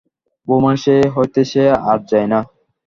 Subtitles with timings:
[0.47, 2.39] বৌমা-সেই হইতে সে আর যায় না।